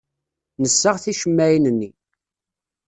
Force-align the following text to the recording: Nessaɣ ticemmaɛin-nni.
Nessaɣ 0.61 0.95
ticemmaɛin-nni. 1.03 1.91